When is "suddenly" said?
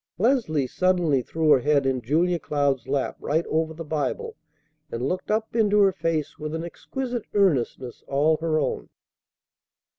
0.65-1.21